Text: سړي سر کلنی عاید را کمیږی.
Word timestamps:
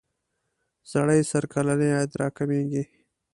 سړي 0.91 1.19
سر 1.31 1.43
کلنی 1.53 1.89
عاید 1.95 2.11
را 2.21 2.27
کمیږی. 2.37 2.83